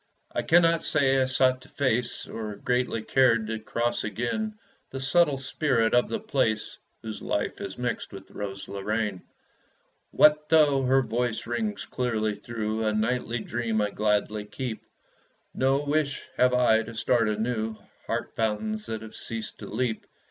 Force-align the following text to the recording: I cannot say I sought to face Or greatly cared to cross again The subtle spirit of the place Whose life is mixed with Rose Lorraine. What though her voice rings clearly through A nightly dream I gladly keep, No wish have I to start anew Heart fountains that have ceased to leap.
I 0.31 0.41
cannot 0.41 0.81
say 0.81 1.21
I 1.21 1.25
sought 1.25 1.61
to 1.61 1.69
face 1.69 2.27
Or 2.27 2.55
greatly 2.55 3.03
cared 3.03 3.45
to 3.45 3.59
cross 3.59 4.03
again 4.03 4.57
The 4.89 4.99
subtle 4.99 5.37
spirit 5.37 5.93
of 5.93 6.09
the 6.09 6.19
place 6.19 6.79
Whose 7.03 7.21
life 7.21 7.61
is 7.61 7.77
mixed 7.77 8.11
with 8.11 8.31
Rose 8.31 8.67
Lorraine. 8.67 9.21
What 10.09 10.49
though 10.49 10.81
her 10.85 11.03
voice 11.03 11.45
rings 11.45 11.85
clearly 11.85 12.33
through 12.33 12.83
A 12.83 12.93
nightly 12.93 13.41
dream 13.41 13.79
I 13.79 13.91
gladly 13.91 14.45
keep, 14.45 14.81
No 15.53 15.83
wish 15.83 16.23
have 16.35 16.55
I 16.55 16.81
to 16.81 16.95
start 16.95 17.29
anew 17.29 17.75
Heart 18.07 18.35
fountains 18.35 18.87
that 18.87 19.03
have 19.03 19.13
ceased 19.13 19.59
to 19.59 19.67
leap. 19.67 20.07